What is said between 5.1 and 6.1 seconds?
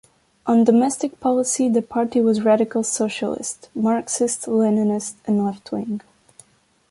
and left-wing.